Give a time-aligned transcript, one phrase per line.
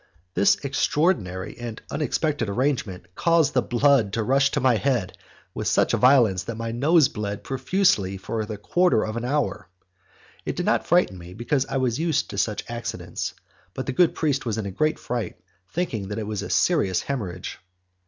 [0.33, 5.15] This extraordinary and unexpected arrangement caused the blood to rush to my head
[5.53, 9.67] with such violence that my nose bled profusely for a quarter of an hour.
[10.43, 13.35] It did not frighten me, because I was used to such accidents,
[13.75, 15.35] but the good priest was in a great fright,
[15.69, 17.59] thinking that it was a serious haemorrhage.